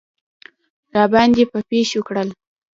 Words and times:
راباندې 0.95 1.43
په 1.51 1.59
پښو 1.69 2.01
کړل. 2.07 2.29